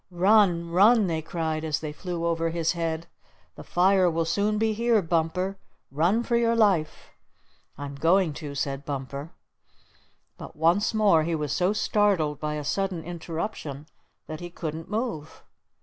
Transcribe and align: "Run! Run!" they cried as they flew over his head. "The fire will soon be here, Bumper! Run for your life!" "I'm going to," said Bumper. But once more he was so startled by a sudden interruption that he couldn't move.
"Run! 0.09 0.71
Run!" 0.71 1.05
they 1.05 1.21
cried 1.21 1.63
as 1.63 1.79
they 1.79 1.91
flew 1.93 2.25
over 2.25 2.49
his 2.49 2.71
head. 2.71 3.05
"The 3.53 3.63
fire 3.63 4.09
will 4.09 4.25
soon 4.25 4.57
be 4.57 4.73
here, 4.73 4.99
Bumper! 4.99 5.59
Run 5.91 6.23
for 6.23 6.35
your 6.35 6.55
life!" 6.55 7.11
"I'm 7.77 7.93
going 7.93 8.33
to," 8.41 8.55
said 8.55 8.83
Bumper. 8.83 9.29
But 10.39 10.55
once 10.55 10.95
more 10.95 11.21
he 11.21 11.35
was 11.35 11.53
so 11.53 11.71
startled 11.71 12.39
by 12.39 12.55
a 12.55 12.63
sudden 12.63 13.03
interruption 13.03 13.85
that 14.25 14.39
he 14.39 14.49
couldn't 14.49 14.89
move. 14.89 15.43